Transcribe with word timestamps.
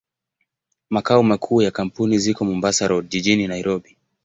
Makao 0.89 1.23
makuu 1.23 1.61
ya 1.61 1.71
kampuni 1.71 2.17
ziko 2.17 2.45
Mombasa 2.45 2.87
Road, 2.87 3.07
jijini 3.09 3.47
Nairobi. 3.47 3.97